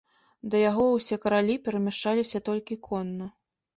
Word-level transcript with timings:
Да 0.53 0.61
яго 0.69 0.85
ўсе 0.93 1.19
каралі 1.27 1.57
перамяшчаліся 1.67 2.43
толькі 2.51 2.79
конна. 2.89 3.33